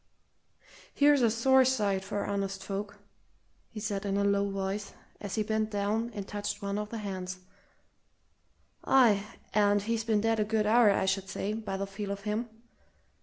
[0.95, 2.97] "Here's a sore sight for honest folk!"
[3.69, 6.97] he said in a low voice, as he bent down and touched one of the
[6.97, 7.37] hands.
[8.83, 12.21] "Aye, and he's been dead a good hour, I should say, by the feel of
[12.21, 12.49] him!